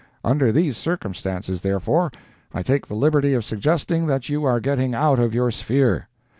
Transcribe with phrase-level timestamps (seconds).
[0.23, 2.11] Under these circumstances, therefore,
[2.55, 6.07] I take the liberty of suggesting that you are getting out of your sphere.